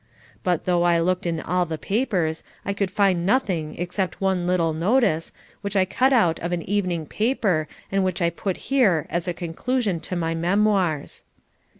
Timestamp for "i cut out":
5.75-6.39